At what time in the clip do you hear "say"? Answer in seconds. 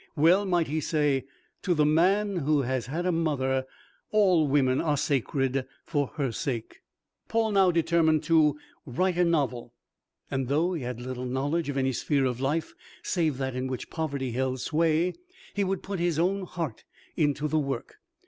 0.79-1.25